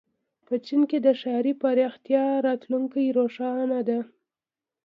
په 0.45 0.53
چین 0.65 0.81
کې 0.89 0.97
د 1.05 1.07
ښاري 1.21 1.53
پراختیا 1.61 2.23
راتلونکې 2.47 3.13
روښانه 3.17 3.79
ده. 3.89 3.99